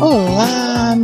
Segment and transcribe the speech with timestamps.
[0.00, 0.94] Olá,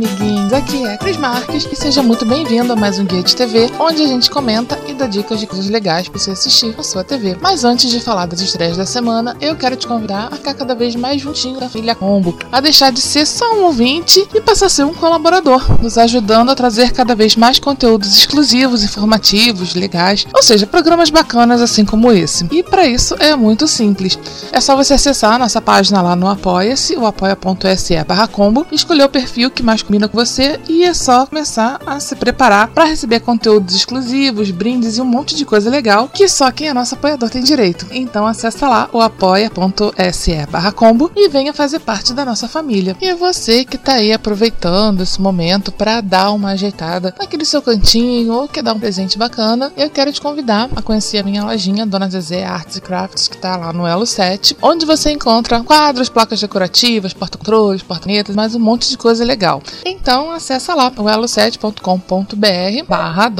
[0.47, 0.53] amiguinhos.
[0.53, 4.03] Aqui é Cris Marques e seja muito bem-vindo a mais um Guia de TV, onde
[4.03, 7.37] a gente comenta e dá dicas de coisas legais para você assistir na sua TV.
[7.41, 10.75] Mas antes de falar das estreias da semana, eu quero te convidar a ficar cada
[10.75, 14.67] vez mais juntinho da Filha Combo, a deixar de ser só um ouvinte e passar
[14.67, 20.25] a ser um colaborador, nos ajudando a trazer cada vez mais conteúdos exclusivos, informativos, legais,
[20.33, 22.47] ou seja, programas bacanas assim como esse.
[22.51, 24.17] E para isso é muito simples.
[24.51, 29.03] É só você acessar a nossa página lá no Apoia-se, o apoia.se barra combo, escolher
[29.03, 30.36] o perfil que mais combina com você
[30.67, 35.35] e é só começar a se preparar para receber conteúdos exclusivos, brindes e um monte
[35.35, 37.87] de coisa legal que só quem é nosso apoiador tem direito.
[37.91, 42.95] Então acessa lá o apoia.se barra combo e venha fazer parte da nossa família.
[43.01, 47.61] E é você que tá aí aproveitando esse momento para dar uma ajeitada naquele seu
[47.61, 51.43] cantinho ou quer dar um presente bacana, eu quero te convidar a conhecer a minha
[51.43, 55.63] lojinha Dona Zezé Arts e Crafts, que tá lá no Elo 7, onde você encontra
[55.63, 59.61] quadros, placas decorativas, porta-controles, porta-netas, mais um monte de coisa legal.
[59.85, 63.31] Então acessa lá o elo7.com.br barra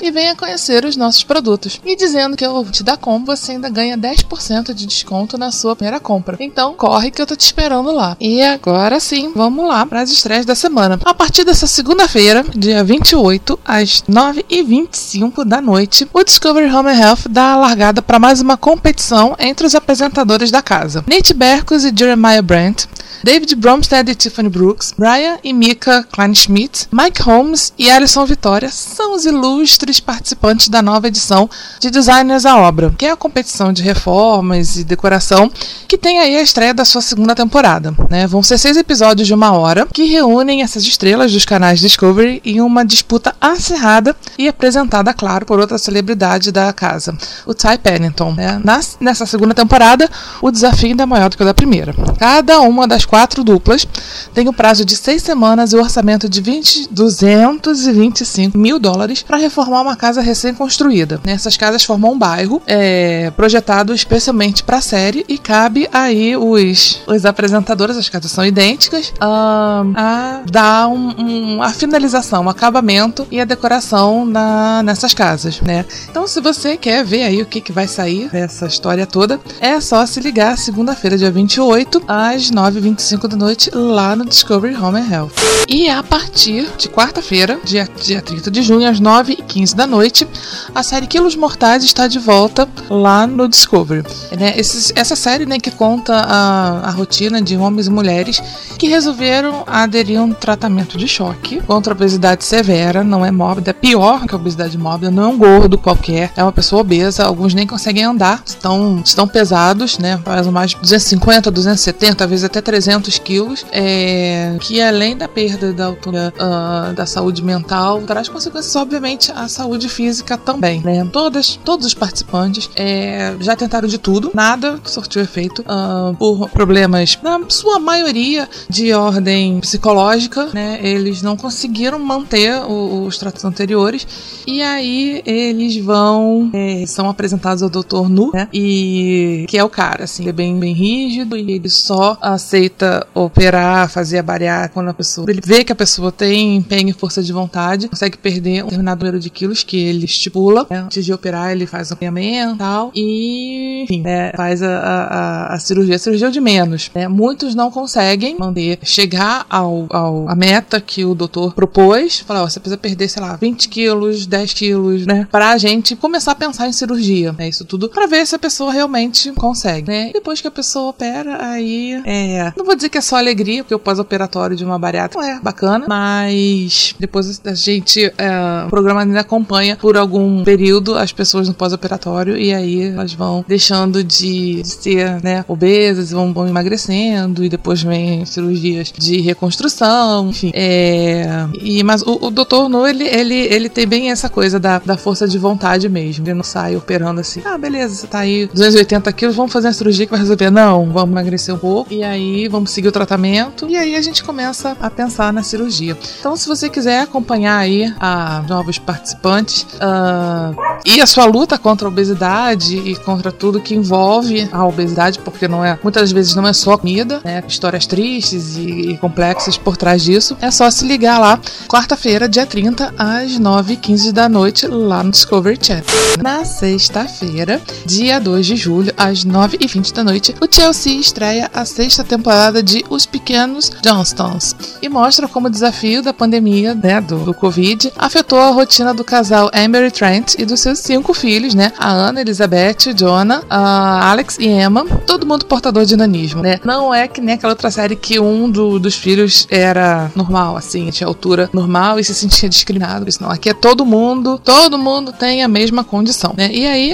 [0.00, 1.80] e venha conhecer os nossos produtos.
[1.84, 5.76] E dizendo que eu te dá combo, você ainda ganha 10% de desconto na sua
[5.76, 6.36] primeira compra.
[6.40, 8.16] Então corre que eu tô te esperando lá.
[8.20, 10.98] E agora sim, vamos lá para as estreias da semana.
[11.04, 17.52] A partir dessa segunda-feira, dia 28, às 9h25 da noite, o Discovery Home Health dá
[17.52, 21.04] a largada para mais uma competição entre os apresentadores da casa.
[21.06, 22.88] Nate Berkos e Jeremiah Brandt
[23.22, 29.14] David Bromstead e Tiffany Brooks, Brian e Mika Kleinschmidt, Mike Holmes e Alison Vitória são
[29.14, 31.48] os ilustres participantes da nova edição
[31.80, 35.50] de Designers à Obra, que é a competição de reformas e decoração
[35.88, 37.94] que tem aí a estreia da sua segunda temporada.
[38.10, 38.26] Né?
[38.26, 42.60] Vão ser seis episódios de uma hora que reúnem essas estrelas dos canais Discovery em
[42.60, 47.16] uma disputa acirrada e apresentada, claro, por outra celebridade da casa,
[47.46, 48.34] o Ty Pennington.
[48.34, 48.60] Né?
[49.00, 50.10] nessa segunda temporada,
[50.42, 51.94] o desafio ainda é maior do que o da primeira.
[52.18, 53.86] Cada uma das quatro duplas
[54.34, 59.36] tem o prazo de seis semanas e o orçamento de 20, 225 mil dólares para
[59.36, 61.20] reformar uma casa recém-construída.
[61.24, 67.02] Essas casas formam um bairro é, projetado especialmente para a série e cabe aí os,
[67.06, 73.26] os apresentadores, as casas são idênticas, um, a dar um, um, a finalização, um acabamento
[73.30, 75.84] e a decoração na, nessas casas, né?
[76.10, 79.80] Então, se você quer ver aí o que, que vai sair dessa história toda, é
[79.80, 85.12] só se ligar segunda-feira, dia 28, às 9h25 da noite, lá no Discovery Home and
[85.12, 85.32] Health.
[85.68, 90.26] E a partir de quarta-feira, dia, dia 30 de junho, às 9h15 da noite,
[90.74, 94.02] a série Quilos Mortais está de volta lá no Discovery.
[94.38, 94.54] Né?
[94.56, 98.40] Esses, essa série né, que conta a, a rotina de homens e mulheres
[98.78, 103.70] que resolveram aderir a um tratamento de choque contra a obesidade severa, não é mórbida,
[103.70, 107.24] é pior que a obesidade mórbida, não é um gordo qualquer, é uma pessoa obesa,
[107.24, 110.18] alguns nem conseguem andar, estão, estão pesados, né?
[110.50, 112.85] Mais de 250, 270, às vezes até 300
[113.24, 119.32] quilos, é, que além da perda da altura uh, da saúde mental, traz consequências, obviamente,
[119.32, 121.06] à saúde física também, né?
[121.12, 127.18] Todas, todos os participantes é, já tentaram de tudo, nada surtiu efeito uh, por problemas,
[127.22, 130.78] na sua maioria, de ordem psicológica, né?
[130.82, 134.06] Eles não conseguiram manter o, os tratos anteriores
[134.46, 138.08] e aí eles vão é, são apresentados ao Dr.
[138.08, 138.48] Nu, né?
[138.52, 143.06] E que é o cara, assim, é bem, bem rígido e ele só aceita aceita
[143.14, 146.92] operar, fazer a bariátrica quando a pessoa ele vê que a pessoa tem empenho e
[146.92, 150.66] força de vontade, consegue perder um determinado número de quilos que ele estipula.
[150.68, 150.78] Né?
[150.78, 152.90] Antes de operar, ele faz o acompanhamento e tal.
[152.94, 155.96] E, enfim, né, faz a, a, a, cirurgia.
[155.96, 156.90] A cirurgia é de menos.
[156.94, 157.08] Né?
[157.08, 162.20] Muitos não conseguem manter, chegar ao, ao, a meta que o doutor propôs.
[162.20, 165.26] Falar, ó, você precisa perder, sei lá, 20 quilos, 10 quilos, né?
[165.30, 167.32] Pra gente começar a pensar em cirurgia.
[167.32, 167.48] Né?
[167.48, 170.10] Isso tudo pra ver se a pessoa realmente consegue, né?
[170.12, 172.52] Depois que a pessoa opera, aí é.
[172.56, 175.86] Não vou dizer que é só alegria, porque o pós-operatório de uma bariátrica é bacana,
[175.88, 178.12] mas depois a gente.
[178.18, 183.12] É, o programa ainda acompanha por algum período as pessoas no pós-operatório e aí elas
[183.14, 190.30] vão deixando de, ser, né, obesas, vão, vão emagrecendo e depois vem cirurgias de reconstrução,
[190.30, 190.50] enfim.
[190.54, 192.68] É, e, mas o, o Dr.
[192.68, 196.24] No, ele, ele, ele tem bem essa coisa da, da força de vontade mesmo.
[196.26, 199.72] Ele não sai operando assim, ah, beleza, você tá aí 280 quilos, vamos fazer uma
[199.72, 200.50] cirurgia que vai resolver.
[200.50, 204.24] Não, vamos emagrecer um pouco e aí vamos seguir o tratamento e aí a gente
[204.24, 205.96] começa a pensar na cirurgia.
[206.18, 211.86] Então, se você quiser acompanhar aí a novos participantes uh, e a sua luta contra
[211.86, 216.46] a obesidade e contra tudo que envolve a obesidade, porque não é muitas vezes não
[216.46, 217.42] é só comida, né?
[217.46, 220.36] Histórias tristes e, e complexas por trás disso.
[220.40, 221.38] É só se ligar lá,
[221.68, 225.84] quarta-feira, dia 30, às 9h15 da noite, lá no Discovery Channel.
[226.22, 232.02] Na sexta-feira, dia 2 de julho, às 9h20 da noite, o Chelsea estreia a sexta
[232.02, 237.34] temporada de Os Pequenos Johnstons e mostra como o desafio da pandemia, né, do, do
[237.34, 241.72] Covid, afetou a rotina do casal Amber e Trent e dos seus cinco filhos, né,
[241.78, 246.60] a Ana, Elizabeth, Jonah, a Alex e Emma, todo mundo portador de nanismo, né?
[246.64, 250.90] Não é que nem aquela outra série que um do, dos filhos era normal, assim,
[250.90, 253.08] tinha altura normal e se sentia discriminado.
[253.08, 256.50] Isso não, aqui é todo mundo, todo mundo tem a mesma condição, né?
[256.52, 256.92] E aí,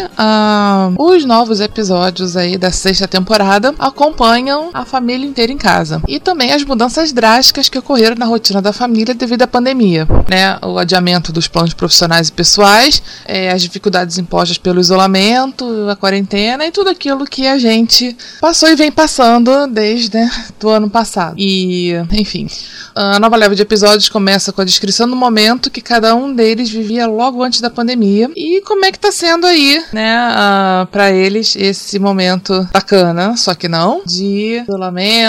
[0.99, 6.03] os novos episódios aí da sexta temporada acompanham a família inteira em casa.
[6.09, 10.59] E também as mudanças drásticas que ocorreram na rotina da família devido à pandemia, né?
[10.63, 16.67] O adiamento dos planos profissionais e pessoais, é, as dificuldades impostas pelo isolamento, a quarentena
[16.67, 20.31] e tudo aquilo que a gente passou e vem passando desde né,
[20.61, 21.35] do ano passado.
[21.39, 22.47] E, enfim,
[22.95, 26.71] a nova leva de episódios começa com a descrição do momento que cada um deles
[26.71, 31.11] vivia logo antes da pandemia e como é que tá sendo aí, né, uh, para
[31.11, 35.22] eles esse momento bacana, só que não, de isolamento,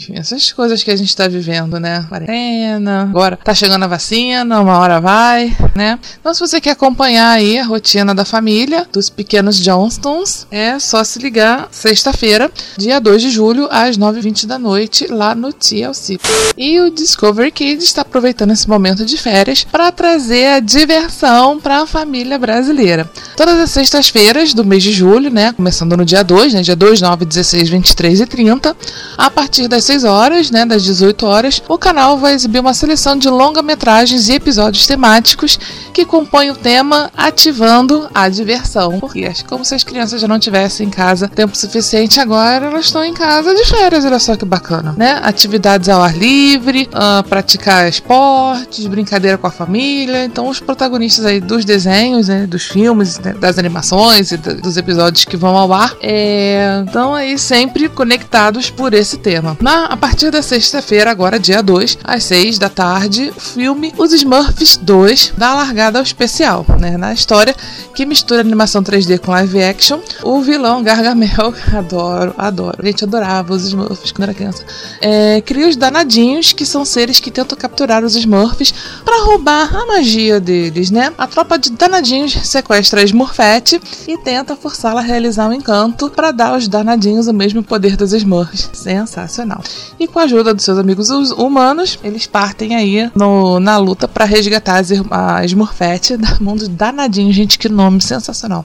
[0.00, 4.60] enfim, essas coisas que a gente tá vivendo, né, quarentena, agora tá chegando a vacina,
[4.60, 5.98] uma hora vai, né.
[6.20, 11.02] Então se você quer acompanhar aí a rotina da família, dos pequenos Johnstons, é só
[11.04, 16.18] se ligar sexta-feira, dia 2 de julho, às 9h20 da noite, lá no TLC.
[16.56, 21.82] E o Discovery Kids está aproveitando esse momento de férias para trazer a diversão para
[21.82, 23.10] a família brasileira.
[23.36, 27.00] Todas as sextas-feiras do mês de julho, né, começando no dia 2, né, dia 2,
[27.00, 28.76] 9, 16, 23 e 30,
[29.16, 33.16] a partir das 6 horas, né, das 18 horas, o canal vai exibir uma seleção
[33.16, 35.58] de longa-metragens e episódios temáticos
[35.92, 38.98] que compõem o tema Ativando a Diversão.
[38.98, 42.86] Porque é como se as crianças já não tivessem em casa tempo suficiente, agora elas
[42.86, 45.20] estão em casa de férias, olha só que bacana, né?
[45.22, 50.24] Atividades ao ar livre, uh, praticar esportes, brincadeira com a família.
[50.24, 55.24] Então, os protagonistas aí dos desenhos, né, dos filmes, né, das animações e dos episódios
[55.24, 59.56] que vão ao ar, é, estão aí sempre conectados por esse tema.
[59.60, 64.12] Na, a partir da sexta-feira, agora dia 2, às 6 da tarde, o filme Os
[64.12, 66.96] Smurfs 2 dá largada ao especial, né?
[66.96, 67.54] Na história
[67.94, 72.78] que mistura animação 3D com live action, o vilão Gargamel, adoro, adoro.
[72.78, 74.64] A gente adorava os Smurfs quando era criança.
[75.00, 78.72] É, cria os danadinhos, que são seres que tentam capturar os Smurfs
[79.04, 81.12] para roubar a magia deles, né?
[81.18, 86.30] A tropa de danadinhos sequestra a Smurfette e tenta forçá-la a realizar um encanto para
[86.30, 88.70] dar aos danadinhos o mesmo poder dos Smurfs.
[89.00, 89.62] Sensacional.
[89.98, 94.24] E com a ajuda dos seus amigos humanos, eles partem aí no, na luta para
[94.24, 97.34] resgatar a Smurfette da mão dos danadinhos.
[97.34, 98.64] Gente, que nome sensacional.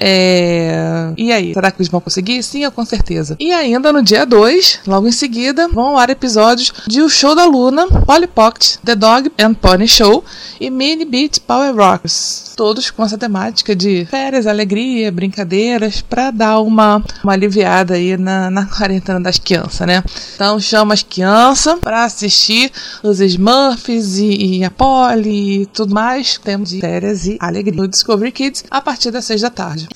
[0.00, 1.12] É...
[1.16, 2.42] E aí, será que eles vão conseguir?
[2.42, 3.36] Sim, eu com certeza.
[3.40, 7.34] E ainda no dia 2, logo em seguida, vão ao ar episódios de O Show
[7.34, 10.24] da Luna, Polly Pocket, The Dog and Pony Show
[10.60, 12.52] e Mini Beat Power Rocks.
[12.56, 18.50] Todos com essa temática de férias, alegria, brincadeiras, para dar uma, uma aliviada aí na,
[18.50, 20.02] na quarentena das crianças, né?
[20.34, 22.70] Então chama as crianças para assistir
[23.02, 26.38] os Smurfs e, e a Polly e tudo mais.
[26.38, 29.87] Temos de férias e alegria no Discovery Kids a partir das 6 da tarde.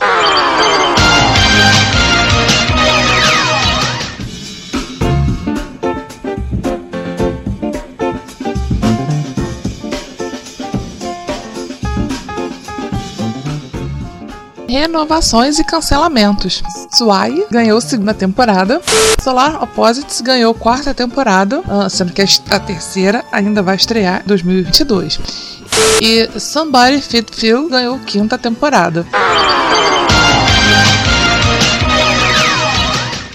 [14.93, 16.63] Renovações e cancelamentos.
[16.95, 18.81] Swai ganhou segunda temporada.
[19.23, 25.62] Solar Opposites ganhou quarta temporada, ah, sendo que a terceira ainda vai estrear em 2022.
[26.01, 29.07] E Somebody Fit Phil ganhou quinta temporada.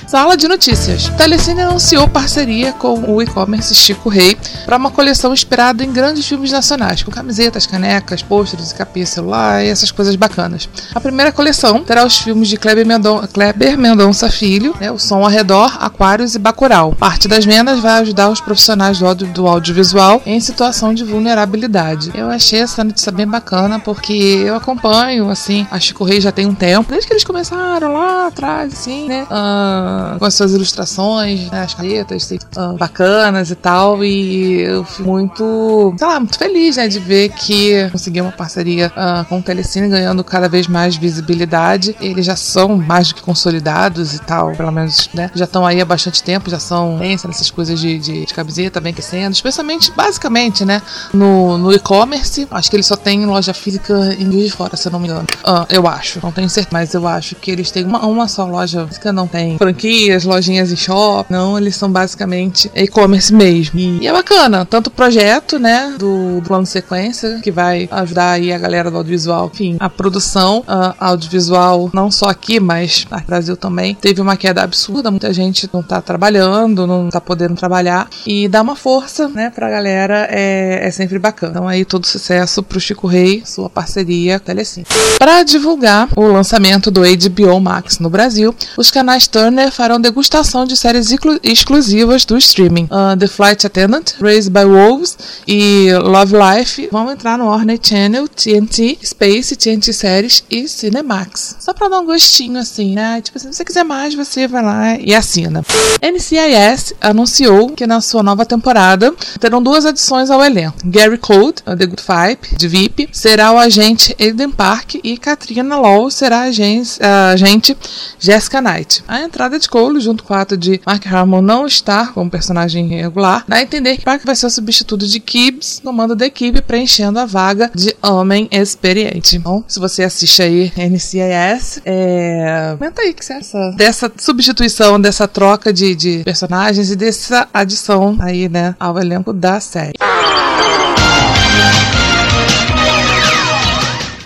[0.07, 1.09] Sala de notícias.
[1.17, 6.49] Telecine anunciou parceria com o e-commerce Chico Rei para uma coleção inspirada em grandes filmes
[6.49, 10.69] nacionais, com camisetas, canecas, pôsteres, capinha celular e essas coisas bacanas.
[10.95, 15.25] A primeira coleção terá os filmes de Kleber, Mendon Kleber Mendonça Filho, né, O Som
[15.25, 16.93] ao Redor, Aquários e Bacurau.
[16.93, 22.11] Parte das vendas vai ajudar os profissionais do, audio, do audiovisual em situação de vulnerabilidade.
[22.15, 26.45] Eu achei essa notícia bem bacana porque eu acompanho, assim, a Chico Rei já tem
[26.45, 29.27] um tempo, desde que eles começaram lá atrás, assim, né?
[29.29, 34.03] Uh, com as suas ilustrações, né, as canetas uh, bacanas e tal.
[34.03, 38.91] E eu fui muito, sei lá, muito feliz, né, de ver que consegui uma parceria
[38.95, 41.95] uh, com o Telecine ganhando cada vez mais visibilidade.
[41.99, 45.81] Eles já são mais do que consolidados e tal, pelo menos, né, já estão aí
[45.81, 49.91] há bastante tempo, já são pensa nessas coisas de, de, de camiseta bem crescendo, especialmente,
[49.91, 50.81] basicamente, né,
[51.13, 52.47] no, no e-commerce.
[52.51, 55.07] Acho que eles só têm loja física em Juiz de Fora, se eu não me
[55.07, 55.25] engano.
[55.43, 58.45] Uh, eu acho, não tenho certeza, mas eu acho que eles têm uma, uma só
[58.45, 61.31] loja física, não tem franquia franquias, lojinhas em shop.
[61.31, 63.79] Não, eles são basicamente e-commerce mesmo.
[63.79, 68.57] E, é bacana, tanto o projeto, né, do, plano sequência, que vai ajudar aí a
[68.57, 73.95] galera do audiovisual, enfim, a produção uh, audiovisual, não só aqui, mas no Brasil também,
[73.95, 78.61] teve uma queda absurda, muita gente não tá trabalhando, não tá podendo trabalhar, e dar
[78.61, 81.51] uma força, né, pra galera é, é sempre bacana.
[81.51, 84.85] Então aí todo sucesso pro Chico Rei, sua parceria Telecine.
[85.17, 90.75] Para divulgar o lançamento do HBO Max no Brasil, os canais Turner farão degustação de
[90.75, 92.85] séries exclusivas do streaming.
[92.85, 95.15] Uh, The Flight Attendant, Raised by Wolves
[95.47, 101.57] e Love Life vão entrar no Warner Channel, TNT, Space, TNT Séries e Cinemax.
[101.59, 103.21] Só pra dar um gostinho assim, né?
[103.21, 105.63] Tipo assim, se você quiser mais, você vai lá e assina.
[106.01, 110.75] NCIS anunciou que na sua nova temporada terão duas adições ao elenco.
[110.85, 116.09] Gary Cold, The Good Fight, de VIP, será o agente Aiden Park e Katrina Law
[116.09, 117.77] será a agente, a agente
[118.17, 119.03] Jessica Knight.
[119.07, 122.87] A entrada de Cole, junto com o ato de Mark Harmon não estar como personagem
[122.87, 126.25] regular, dá a entender que Park vai ser o substituto de Gibbs no mando da
[126.25, 129.37] equipe, preenchendo a vaga de homem experiente.
[129.37, 132.75] Então, se você assiste aí NCIS, é...
[132.77, 138.17] comenta aí que você acha dessa substituição, dessa troca de, de personagens e dessa adição
[138.19, 139.93] aí, né, ao elenco da série.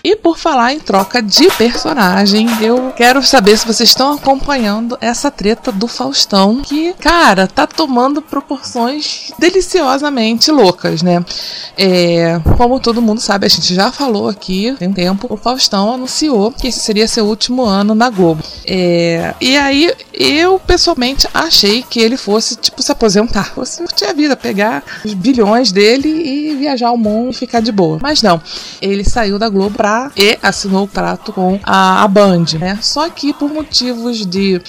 [0.04, 5.30] E por falar em troca de personagem, eu quero saber se vocês estão acompanhando essa
[5.30, 11.24] treta do Faustão, que, cara, tá tomando proporções deliciosamente loucas, né?
[11.78, 15.94] É, como todo mundo sabe, a gente já falou aqui tem um tempo, o Faustão
[15.94, 18.44] anunciou que esse seria seu último ano na Globo.
[18.66, 24.14] É, e aí, eu pessoalmente achei que ele fosse, tipo, se aposentar, fosse curtir a
[24.14, 28.00] vida, pegar os bilhões dele e viajar ao mundo e ficar de boa.
[28.02, 28.42] Mas não,
[28.82, 32.78] ele saiu da Globo pra e assinou o trato com a, a Band, né?
[32.82, 34.62] Só que por motivos de.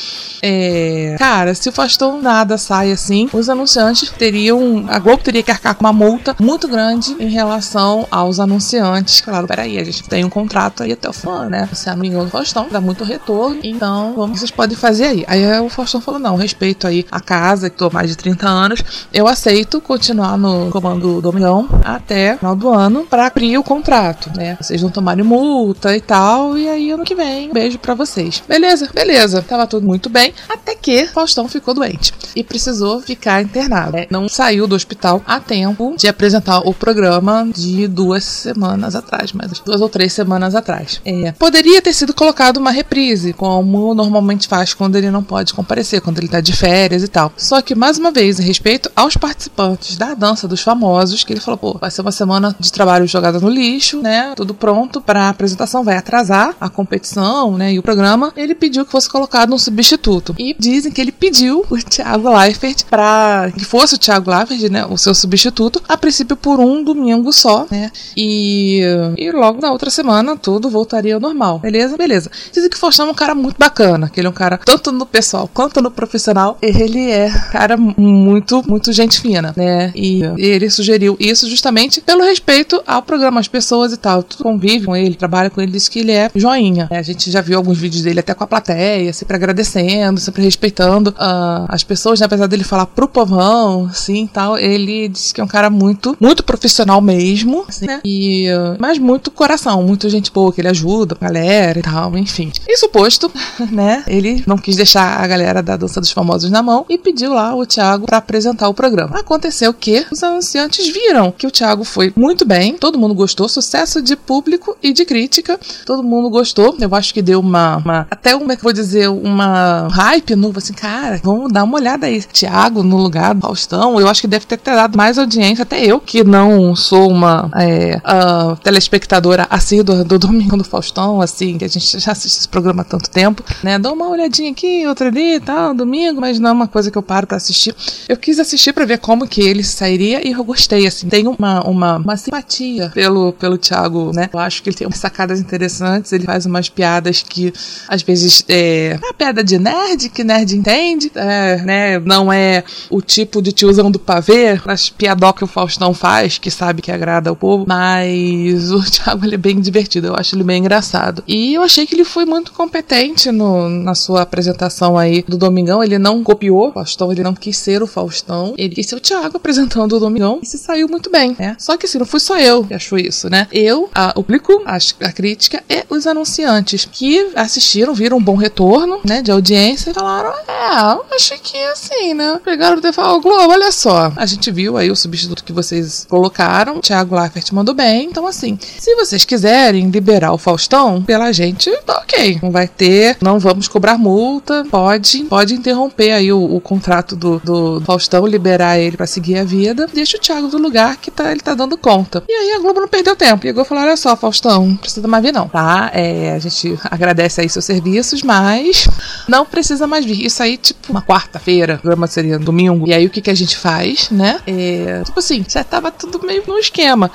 [0.42, 4.84] É, cara, se o Faustão nada sai assim, os anunciantes teriam.
[4.88, 9.20] A Globo teria que arcar com uma multa muito grande em relação aos anunciantes.
[9.20, 11.68] Claro, peraí, a gente tem um contrato aí até o fã, né?
[11.72, 15.24] Você é amigo do Faustão, dá muito retorno, então como vocês podem fazer aí?
[15.26, 18.82] Aí o Faustão falou: não, respeito aí a casa, que tô mais de 30 anos,
[19.12, 24.30] eu aceito continuar no comando do Domingão até final do ano para abrir o contrato,
[24.36, 24.56] né?
[24.60, 26.57] Vocês não tomaram multa e tal.
[26.57, 28.42] E aí, ano que vem, um beijo para vocês.
[28.49, 29.42] Beleza, beleza.
[29.42, 30.33] Tava tudo muito bem.
[30.49, 33.97] Até que Faustão ficou doente e precisou ficar internado.
[33.97, 39.33] É, não saiu do hospital a tempo de apresentar o programa de duas semanas atrás,
[39.33, 41.00] mas duas ou três semanas atrás.
[41.04, 46.00] É, poderia ter sido colocado uma reprise, como normalmente faz quando ele não pode comparecer,
[46.00, 47.33] quando ele tá de férias e tal.
[47.37, 51.40] Só que, mais uma vez, em respeito aos participantes da dança dos famosos, que ele
[51.40, 54.33] falou, pô, vai ser uma semana de trabalho jogada no lixo, né?
[54.37, 58.85] Tudo pronto para a apresentação, vai atrasar a competição, né, e o programa, ele pediu
[58.85, 60.35] que fosse colocado um substituto.
[60.38, 64.87] E dizem que ele pediu o Thiago Leifert para que fosse o Thiago Leifert, né,
[64.87, 67.90] o seu substituto, a princípio por um domingo só, né?
[68.16, 68.80] E,
[69.16, 71.59] e logo na outra semana tudo voltaria ao normal.
[71.59, 71.97] Beleza?
[71.97, 72.30] Beleza.
[72.52, 74.92] Dizem que o Faustão é um cara muito bacana, que ele é um cara tanto
[74.92, 79.92] no pessoal quanto no profissional, ele é cara muito, muito gente fina, né?
[79.94, 84.23] E ele sugeriu isso justamente pelo respeito ao programa, às pessoas e tal.
[84.23, 86.87] Tudo convive com ele, trabalha com ele, diz que ele é joinha.
[86.90, 90.42] É, a gente já viu alguns vídeos dele até com a plateia, sempre agradecendo, sempre
[90.42, 92.26] respeitando uh, as pessoas, né?
[92.26, 96.44] apesar dele falar pro povão, assim, tal, ele diz que é um cara muito, muito
[96.44, 98.00] profissional mesmo, assim, né?
[98.04, 102.16] E, uh, mas muito coração, muito gente boa, que ele ajuda a galera e tal,
[102.18, 102.52] enfim.
[102.68, 103.32] Isso posto,
[103.72, 104.04] né?
[104.06, 107.54] Ele não quis deixar a galera da Dança dos Famosos na mão e pediu lá
[107.54, 109.18] o Thiago para apresentar o programa.
[109.18, 114.02] Aconteceu que os anunciantes viram que o Thiago foi muito bem, todo mundo gostou, sucesso
[114.02, 116.76] de público e de crítica, todo mundo gostou.
[116.80, 121.20] Eu acho que deu uma, uma até uma, vou dizer, uma hype novo, assim, cara,
[121.22, 122.22] vamos dar uma olhada aí.
[122.22, 126.00] Thiago no lugar do Faustão, eu acho que deve ter, dado mais audiência, até eu,
[126.00, 131.68] que não sou uma é, uh, telespectadora assídua do Domingo do Faustão, assim, que a
[131.68, 133.78] gente já assiste esse programa há tanto tempo, né?
[133.78, 136.98] Dou uma olhadinha aqui, outra ali e tal, domingo, mas não é uma coisa que
[136.98, 137.74] eu paro pra assistir.
[138.08, 141.08] Eu quis assistir para ver como que ele sairia e eu gostei, assim.
[141.08, 144.28] Tenho uma, uma, uma simpatia pelo, pelo Thiago, né?
[144.32, 147.52] Eu acho que ele tem umas sacadas interessantes, ele faz umas piadas que,
[147.86, 151.98] às vezes, é uma piada de nerd, que nerd entende, é, né?
[152.00, 156.50] Não é o tipo de tiozão do pavê, as piadocas que o Faustão faz, que
[156.50, 160.44] sabe que agrada ao povo, mas o Thiago, ele é bem divertido, eu acho ele
[160.44, 161.22] bem engraçado.
[161.26, 165.82] E eu achei que ele foi muito competente no, na sua apresentação aí do Domingão,
[165.82, 169.00] ele não copiou o Faustão, ele não quis ser o Faustão, ele quis ser o
[169.00, 171.56] Thiago apresentando o Domingão e se saiu muito bem, né?
[171.58, 173.46] Só que assim, não fui só eu que achou isso, né?
[173.50, 178.37] Eu, a, o público, a, a crítica e os anunciantes que assistiram, viram um bom
[178.37, 182.40] retorno, né, de audiência e falaram, é, achei que assim, né?
[182.44, 186.80] Pegaram e falaram, Globo, olha só, a gente viu aí o substituto que vocês colocaram,
[186.80, 191.99] Thiago Leifert mandou bem, então assim, se vocês quiserem liberar o Faustão pela gente, tá
[191.99, 197.14] ok, não vai ter, não vamos cobrar multa, pode, pode interromper aí o, o contrato
[197.14, 201.11] do, do Faustão, liberar ele para seguir a vida, deixa o Thiago do lugar que
[201.11, 202.23] tá, ele tá dando conta.
[202.28, 205.06] E aí a Globo não perdeu tempo, chegou e falou, olha só, Faustão, não precisa
[205.08, 205.90] mais vir não, tá?
[205.92, 208.88] É, a gente agradece aí seus serviços, mas
[209.28, 210.25] não precisa mais vir.
[210.25, 213.34] Isso aí, tipo, uma quarta-feira, o programa seria domingo, e aí o que que a
[213.34, 214.40] gente faz, né?
[214.46, 217.11] É, tipo assim, já tava tudo meio no esquema.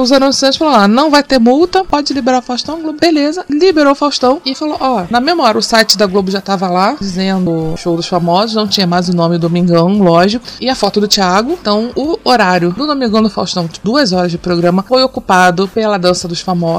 [0.00, 3.92] Os anunciantes falaram, ah, não vai ter multa, pode liberar o Faustão, Globo, beleza, liberou
[3.92, 6.96] o Faustão e falou, ó, na mesma hora o site da Globo já tava lá,
[7.00, 11.08] dizendo show dos famosos, não tinha mais o nome Domingão, lógico, e a foto do
[11.08, 11.58] Thiago.
[11.60, 16.28] Então, o horário do Domingão do Faustão, duas horas de programa, foi ocupado pela dança
[16.28, 16.69] dos famosos,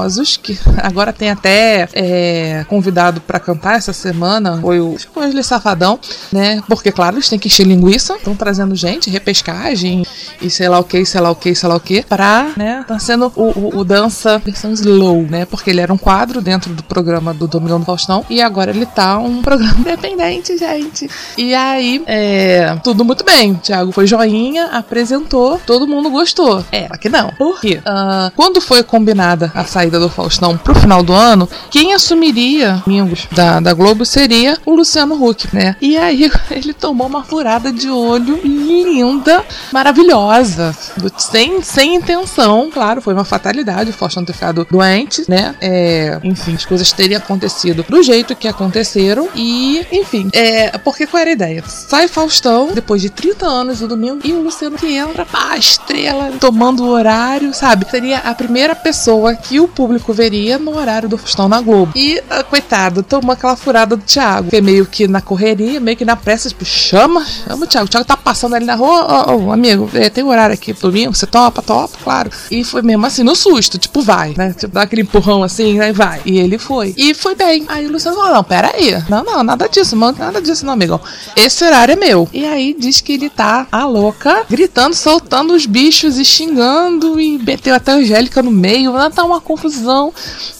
[0.42, 5.98] que agora tem até é, convidado para cantar essa semana, foi o Wesley Safadão,
[6.32, 6.62] né?
[6.68, 10.04] Porque, claro, eles têm que encher linguiça, estão trazendo gente, repescagem
[10.40, 12.84] e sei lá o que, sei lá o que, sei lá o que, pra, né?
[12.86, 15.44] Tá sendo o, o, o dança versão slow, né?
[15.44, 18.86] Porque ele era um quadro dentro do programa do Domingão do Faustão e agora ele
[18.86, 21.08] tá um programa independente, gente.
[21.36, 23.54] E aí, é, tudo muito bem.
[23.54, 26.64] Thiago foi joinha, apresentou, todo mundo gostou.
[26.72, 27.30] É, aqui não.
[27.32, 27.80] Por quê?
[27.80, 33.28] Uh, quando foi combinada a saída do Faustão pro final do ano, quem assumiria domingos
[33.32, 35.76] da, da Globo seria o Luciano Huck, né?
[35.80, 40.74] E aí ele tomou uma furada de olho linda, maravilhosa,
[41.16, 45.54] sem, sem intenção, claro, foi uma fatalidade o Faustão ter ficado doente, né?
[45.60, 51.20] É, enfim, as coisas teriam acontecido do jeito que aconteceram e, enfim, é, porque qual
[51.20, 51.64] era a ideia?
[51.66, 56.32] Sai Faustão, depois de 30 anos do domingo, e o Luciano que entra, pá, estrela,
[56.40, 57.86] tomando o horário, sabe?
[57.90, 61.92] Seria a primeira pessoa que o público veria no horário do Faustão na Globo.
[61.96, 65.96] E, ah, coitado, tomou aquela furada do Thiago, que é meio que na correria, meio
[65.96, 67.86] que na pressa, tipo, chama, chama o Thiago.
[67.86, 70.72] O Thiago tá passando ali na rua, ô, oh, oh, amigo, é, tem horário aqui
[70.72, 72.30] domingo, você topa, topa, claro.
[72.50, 74.54] E foi mesmo assim, no susto, tipo, vai, né?
[74.58, 76.20] Tipo, dá aquele empurrão assim, aí vai.
[76.24, 76.94] E ele foi.
[76.96, 77.64] E foi bem.
[77.68, 79.02] Aí o Luciano falou: não, pera aí.
[79.08, 81.00] Não, não, nada disso, mano, nada disso, não, amigão.
[81.36, 82.28] Esse horário é meu.
[82.32, 87.38] E aí diz que ele tá a louca, gritando, soltando os bichos e xingando e
[87.38, 88.92] meteu até a Angélica no meio.
[89.10, 89.61] Tá uma confusão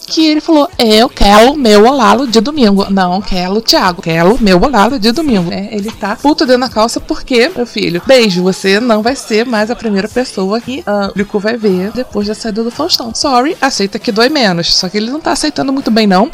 [0.07, 2.85] que ele falou: Eu quero meu olalo de domingo.
[2.89, 4.01] Não quero, Thiago.
[4.01, 5.51] Quero meu olalo de domingo.
[5.51, 9.45] É, ele tá puto dentro da calça porque, meu filho, beijo, você não vai ser
[9.45, 13.13] mais a primeira pessoa que uh, o público vai ver depois da saída do Faustão.
[13.15, 14.75] Sorry, aceita que dói menos.
[14.75, 16.29] Só que ele não tá aceitando muito bem, não.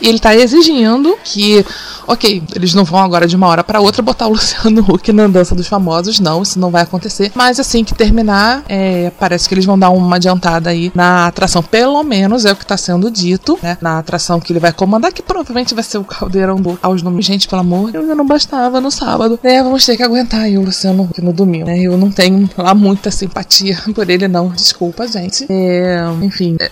[0.00, 1.64] E ele tá exigindo que,
[2.06, 5.26] ok, eles não vão agora de uma hora para outra botar o Luciano Huck na
[5.26, 6.20] dança dos famosos.
[6.20, 7.32] Não, isso não vai acontecer.
[7.34, 11.62] Mas assim que terminar, é, parece que eles vão dar uma adiantada aí na atração.
[11.62, 13.76] Pelo menos é o que tá sendo dito, né?
[13.80, 17.24] Na atração que ele vai comandar, que provavelmente vai ser o caldeirão do aos nomes.
[17.24, 19.38] Gente, pelo amor, eu não bastava no sábado.
[19.42, 21.80] É, vamos ter que aguentar o Luciano no domingo, né?
[21.80, 24.48] Eu não tenho lá muita simpatia por ele, não.
[24.48, 25.46] Desculpa, gente.
[25.48, 26.70] É, enfim, é,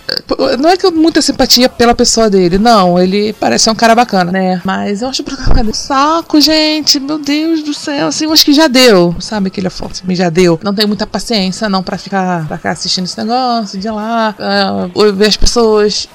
[0.57, 2.99] não é que eu muita simpatia pela pessoa dele, não.
[2.99, 4.61] Ele parece um cara bacana, né?
[4.63, 6.99] Mas eu acho o programa saco, gente.
[6.99, 8.07] Meu Deus do céu.
[8.07, 9.15] Assim, eu acho que já deu.
[9.19, 10.01] Sabe aquele foto?
[10.03, 10.59] Assim, já deu.
[10.63, 15.01] Não tenho muita paciência, não, pra ficar, pra ficar assistindo esse negócio de lá, uh,
[15.25, 16.07] ver as pessoas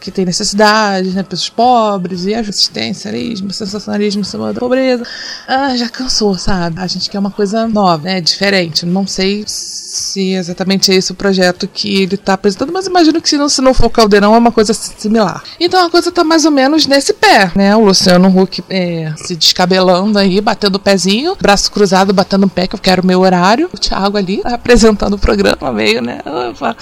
[0.00, 1.22] que tem necessidades, né?
[1.22, 5.04] Pessoas pobres e assistencialismo, sensacionalismo em cima da pobreza.
[5.46, 6.80] Ah, já cansou, sabe?
[6.80, 8.20] A gente quer uma coisa nova, né?
[8.20, 8.84] Diferente.
[8.84, 13.28] Não sei se exatamente é esse o projeto que ele tá apresentando, mas imagino que
[13.28, 15.42] se não, se não for Caldeirão é uma coisa similar.
[15.58, 17.74] Então a coisa tá mais ou menos nesse pé, né?
[17.74, 22.66] O Luciano Huck é, se descabelando aí, batendo o pezinho, braço cruzado, batendo o pé,
[22.66, 23.70] que eu quero o meu horário.
[23.72, 26.20] O Thiago ali apresentando o programa meio, né?
[26.50, 26.76] Opa.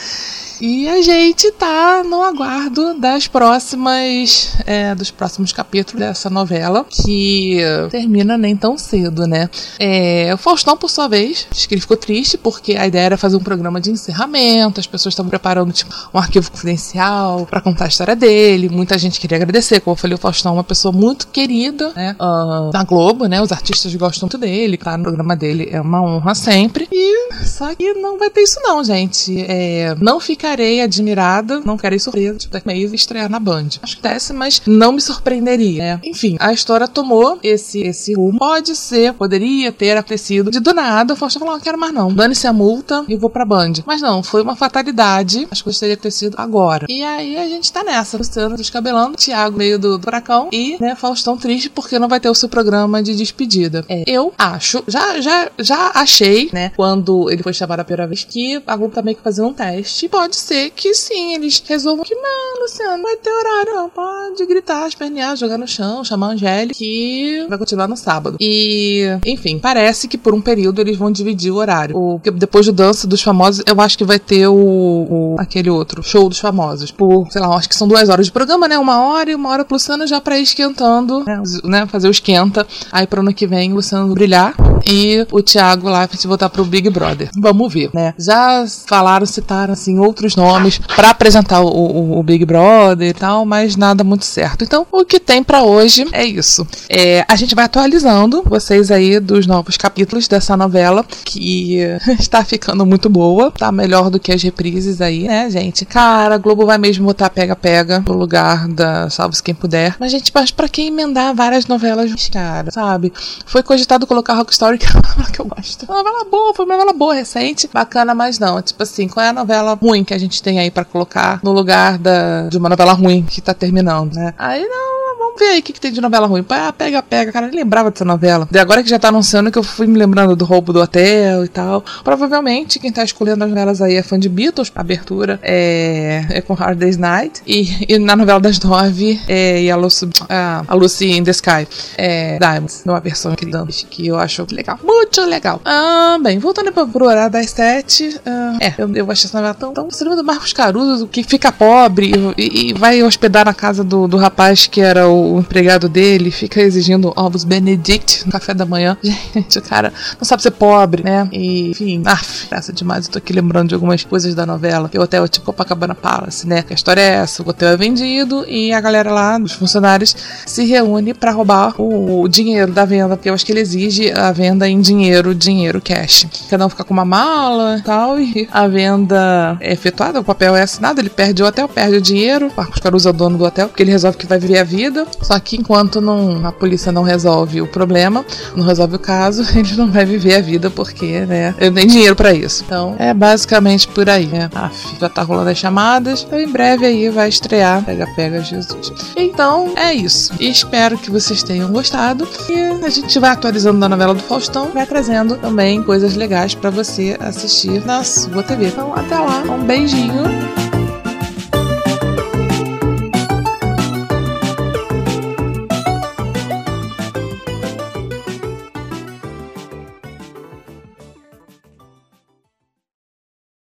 [0.60, 7.58] E a gente tá no aguardo das próximas, é, dos próximos capítulos dessa novela, que
[7.90, 9.50] termina nem tão cedo, né?
[9.78, 13.16] É, o Faustão, por sua vez, diz que ele ficou triste porque a ideia era
[13.16, 17.84] fazer um programa de encerramento, as pessoas estavam preparando tipo, um arquivo confidencial para contar
[17.84, 20.92] a história dele, muita gente queria agradecer, como eu falei, o Faustão é uma pessoa
[20.92, 22.16] muito querida, né?
[22.18, 23.40] Uh, na Globo, né?
[23.42, 26.88] Os artistas gostam muito dele, claro, o programa dele é uma honra sempre.
[26.90, 29.44] E só que não vai ter isso não, gente.
[29.48, 33.68] É, não fica ficarei admirada, não ficarei surpresa, tipo, daqui a estrear na Band.
[33.82, 36.00] Acho que desce, mas não me surpreenderia, né?
[36.04, 38.38] Enfim, a história tomou esse, esse rumo.
[38.38, 42.12] Pode ser, poderia ter acontecido de do nada, o Faustão falou, não quero mais não.
[42.12, 43.72] Dane-se a multa e vou pra Band.
[43.84, 45.48] Mas não, foi uma fatalidade.
[45.50, 46.86] Acho que teria ter sido agora.
[46.88, 48.16] E aí a gente tá nessa.
[48.16, 52.30] Luciano descabelando, Thiago meio do, do furacão e, né, Faustão triste porque não vai ter
[52.30, 53.84] o seu programa de despedida.
[53.88, 58.24] É, eu acho, já, já, já achei, né, quando ele foi chamado a primeira vez
[58.24, 60.08] que a Globo tá meio que fazendo um teste.
[60.08, 63.88] Pode pode ser que sim, eles resolvam que não, Luciano, vai ter horário, não.
[63.88, 68.36] Pode gritar, espernear, jogar no chão, chamar a Angélica, que vai continuar no sábado.
[68.38, 71.96] E, enfim, parece que por um período eles vão dividir o horário.
[71.96, 76.02] O, depois do Dança dos Famosos, eu acho que vai ter o, o, aquele outro,
[76.02, 76.90] Show dos Famosos.
[76.90, 78.78] Por, sei lá, acho que são duas horas de programa, né?
[78.78, 81.42] Uma hora e uma hora pro Luciano já pra ir esquentando, né?
[81.64, 81.86] né?
[81.86, 82.66] Fazer o esquenta.
[82.92, 84.54] Aí pro ano que vem o Luciano brilhar
[84.86, 87.30] e o Thiago lá te voltar pro Big Brother.
[87.36, 88.14] Vamos ver, né?
[88.18, 93.14] Já falaram, citaram, assim, outros outros nomes para apresentar o, o, o, Big Brother e
[93.14, 94.64] tal, mas nada muito certo.
[94.64, 96.66] Então, o que tem para hoje é isso.
[96.88, 101.78] É, a gente vai atualizando vocês aí dos novos capítulos dessa novela, que
[102.18, 105.84] está ficando muito boa, tá melhor do que as reprises aí, né, gente?
[105.84, 109.96] Cara, a Globo vai mesmo botar pega-pega no lugar da Salve-se Quem Puder.
[110.00, 113.12] Mas, gente, mas pra quem emendar várias novelas, cara, sabe?
[113.44, 115.84] Foi cogitado colocar Rock Story, que é uma novela que eu gosto.
[115.84, 118.60] Uma novela boa, foi uma novela boa, recente, bacana, mas não.
[118.60, 121.52] Tipo assim, qual é a novela ruim que a gente tem aí para colocar no
[121.52, 124.34] lugar da, de uma novela ruim que tá terminando, né?
[124.38, 125.05] Aí não,
[125.36, 126.44] ver aí o que, que tem de novela ruim.
[126.48, 128.48] Ah, pega, pega, cara, nem lembrava dessa novela.
[128.52, 131.44] E agora que já tá anunciando que eu fui me lembrando do roubo do hotel
[131.44, 131.84] e tal.
[132.02, 136.40] Provavelmente quem tá escolhendo as novelas aí é fã de Beatles, a abertura é, é
[136.40, 137.42] com Hard Day's Night.
[137.46, 142.38] E, e na novela das nove é a Lucy, a, Lucy in the Sky é
[142.38, 143.46] Diamonds, numa versão que,
[143.90, 144.78] que eu acho legal.
[144.82, 145.60] Muito legal.
[145.64, 148.18] Ah, bem, voltando pro, pro horário das sete.
[148.24, 149.88] Ah, é, eu, eu achei essa novela tão, tão.
[150.00, 154.16] Lembra do Marcos Caruso, que fica pobre e, e vai hospedar na casa do, do
[154.16, 158.96] rapaz que era o o empregado dele fica exigindo ovos Benedict no café da manhã.
[159.02, 161.28] Gente, o cara não sabe ser pobre, né?
[161.32, 163.06] E, enfim, af, graça demais.
[163.06, 164.90] Eu tô aqui lembrando de algumas coisas da novela.
[164.94, 166.64] O hotel é tipo Copacabana Palace, né?
[166.68, 170.64] A história é essa: o hotel é vendido e a galera lá, os funcionários, se
[170.64, 174.32] reúne para roubar o, o, dinheiro da venda, porque eu acho que ele exige a
[174.32, 176.26] venda em dinheiro, dinheiro cash.
[176.48, 180.54] Cada um fica com uma mala e tal, e a venda é efetuada, o papel
[180.56, 182.50] é assinado, ele perde o hotel, perde o dinheiro.
[182.56, 185.06] Marcos Caruso é o dono do hotel, porque ele resolve que vai viver a vida.
[185.20, 188.24] Só que enquanto não, a polícia não resolve o problema,
[188.54, 192.14] não resolve o caso, ele não vai viver a vida porque, né, ele tem dinheiro
[192.14, 192.64] para isso.
[192.64, 194.50] Então, é basicamente por aí, né?
[194.54, 198.92] Aff, já tá rolando as chamadas, então em breve aí vai estrear Pega Pega Jesus.
[199.16, 200.32] Então, é isso.
[200.40, 204.86] Espero que vocês tenham gostado e a gente vai atualizando da novela do Faustão, vai
[204.86, 208.66] trazendo também coisas legais para você assistir na sua TV.
[208.66, 210.75] Então, até lá, um beijinho.